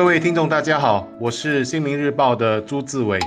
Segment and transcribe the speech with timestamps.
[0.00, 3.18] 各位听众，大家好，我是《新民日报》的朱自伟。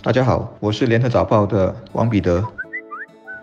[0.00, 2.40] 大家好，我是《联合早报》的王彼得。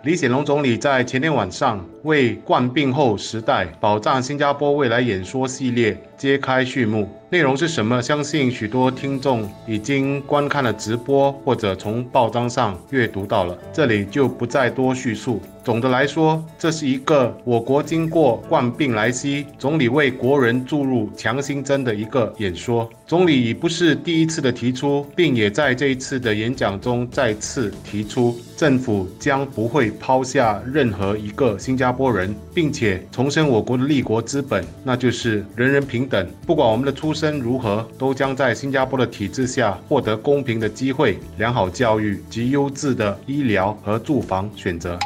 [0.04, 7.08] 李显龙总理在前天晚上为冠病后时代保障新加坡未来演说系列揭开序幕。
[7.30, 8.02] 内容是什么？
[8.02, 15.40] 相信许多听众已经观看了直播，或者从报章上阅读到了，这里就不再多叙述。
[15.62, 22.90] 总的来说，这是一个我国经过冠病来袭，总理为国人注入强心针的一个演说。
[23.06, 37.14] 总理已不是第一次的提出，并也在这一次的演讲中再次提出，政府将不会抛下任何一个新加坡人，并且重申我国的立国之本，那就是人人平等，不管我们的出。
[37.20, 44.98] 身如何，都将在新加坡的体制下获得公平的机会、良好教育及优质的医疗和住房选择。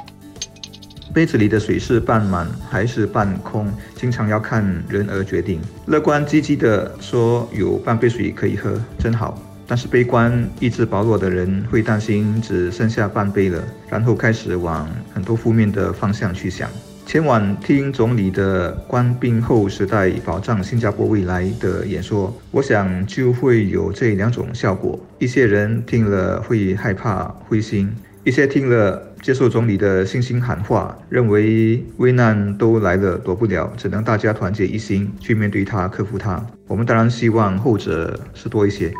[1.13, 5.61] 杯子里的水是半满还是半空，经常要看人而决定。
[5.87, 9.37] 乐观积极的说有半杯水可以喝，真好。
[9.67, 16.71] 但是悲观意志薄弱的人会担心只剩下半杯了，然后开始往很多负面的方向去想。
[17.07, 27.95] 前晚听总理的官兵后时代保障新加坡未来的演说，我想就会有这两种效果：一些人听了会害怕灰心，
[28.25, 36.45] 一些听了接受总理的信心喊话，认为危难都来了躲不了，只能大家团结一心去面对它、克服它。
[36.67, 38.93] 我们当然希望后者是多一些。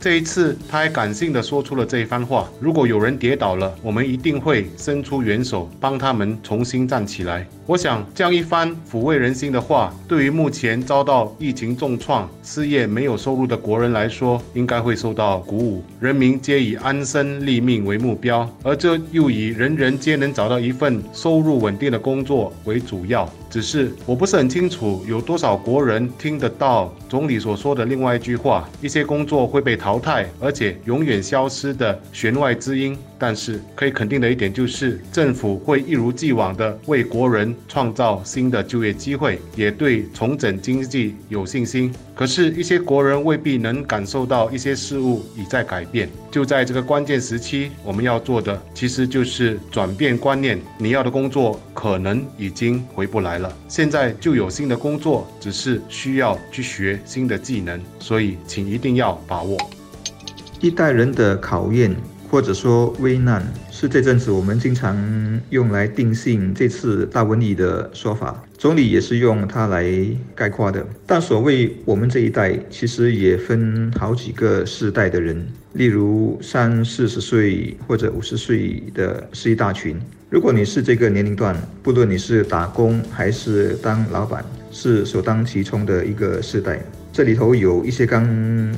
[0.00, 7.44] 这一次，他还感性的说出了这一番话：如果有人跌倒了，我们一定会伸出援手，帮他们重新站起来。
[7.66, 15.82] 我想，这样一番抚慰人心的话，对于目前遭到疫情重创、失业没有收入的国人来说，应该会受到鼓舞。
[15.98, 23.28] 人民皆以安身立命为目标，而这又以人人皆能找到一份收入稳定的工作为主要。
[23.50, 32.94] 只是我不是很清楚，有多少国人听得到总理所说的另外一句话：一些工作会被淘汰，而且永远消失的弦外之音。
[33.20, 41.92] 但是可以肯定的一点就是，政府会一如既往的为国人创造新的就业机会，也对重整经济有信心。
[42.14, 46.08] 可是，一些国人未必能感受到一些事物已在改变。
[46.30, 50.60] 就在这个关键时期，我们要做的其实就是转变观念。
[50.76, 57.80] 你要的工作可能已经回不来了，现在就有新的工作，只是需要去学新的技能。
[57.98, 59.58] 所以，请一定要把握
[60.60, 61.94] 一代人的考验。
[62.30, 64.94] 或者说危难是这阵子我们经常
[65.48, 69.90] 用来定性这次大瘟疫的说法，总理也是用它来
[70.34, 70.86] 概括的。
[71.06, 75.42] 但所谓我们这一代，其实也分好几个世代的人，
[75.72, 79.98] 例如三四十岁或者五十岁的是一大群。
[80.28, 86.78] 如果你是这个年龄段，不论你是打工还是当老板，是首当其冲的一个世代。
[87.18, 88.24] 这里头有一些刚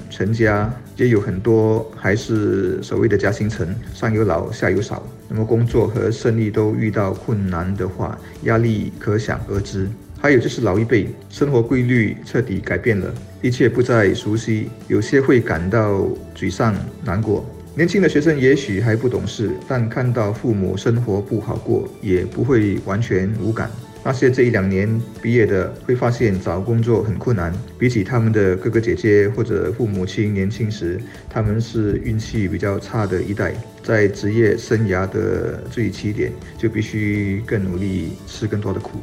[0.08, 5.06] 成家，也有很多还是所谓的夹心层，上有老下有少。
[5.28, 9.86] 那么工作和生意都遇到困难的话，压力可想而知。
[10.18, 13.12] 还有就是老一辈，生活规律彻底改变了，
[13.42, 16.74] 一切不再熟悉，有些会感到沮丧
[17.04, 17.44] 难过。
[17.74, 23.70] 年轻的学生也许还不懂事，但看到父母生活不好过，也不会完全无感。
[24.10, 27.54] 那些这一两年毕业的，会发现找工作很困难。
[27.78, 33.54] 比起他们的哥哥姐姐或者父母亲年轻时，他们是运气比较差的一代，
[33.84, 38.98] 在职业生涯的最起点，就必须更努力，吃更多的苦。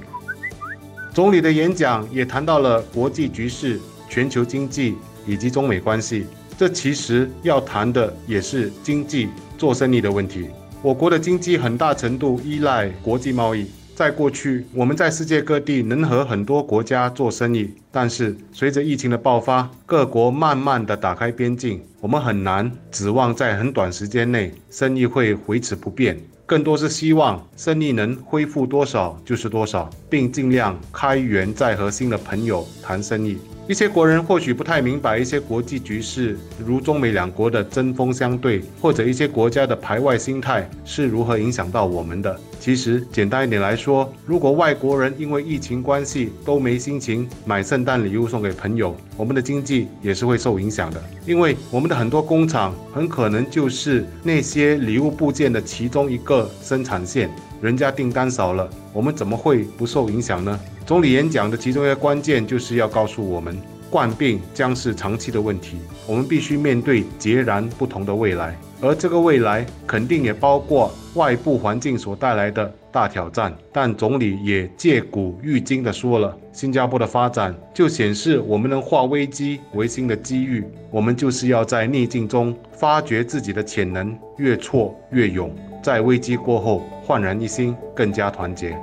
[1.14, 3.80] 总理的演讲也谈到了国际局势、
[4.10, 6.26] 全球经济以及中美关系。
[6.58, 10.50] 这其实要谈的也是经济、做生意的问题。
[10.82, 13.68] 我国的经济很大程度依赖国际贸易。
[13.98, 26.16] 在过去，我们在世界各地能和很多国家做生意，但是随着疫情的爆发，各国慢慢的打开边境，我们很难指望在很短时间内生意会维持不变，
[26.46, 33.40] 更多是希望生意能恢复多少就是多少，并尽量开源再和新的朋友谈生意。
[33.68, 42.40] 一些国人或许不太明白一些国际局势，如中美两国的针锋相对，或者一些国家的排外心态是如何影响到我们的。
[42.62, 51.04] 其实简单一点来说，如果外国人因为疫情关系都没心情买圣诞礼物送给朋友，我们的经济也是会受影响的。
[51.26, 57.30] 因为我们的很多工厂很可能就是那些礼物部件的其中一个生产线，
[57.62, 60.58] 人家订单少了，我们怎么会不受影响呢？
[60.88, 68.58] 总理演讲的其中一个关键就是要告诉我们，冠病将是长期的问题，我们必须面对截然不同的未来。
[68.80, 73.54] 而这个未来肯定也包括外部环境所带来的大挑战。
[73.74, 80.64] 但总理也借古喻今的说了，新加坡的发展就显示我们能化危机为新的机遇。
[80.90, 88.74] 我们就是要在逆境中发掘自己的潜能，越挫越勇，在危机过后焕然一新，更加团结。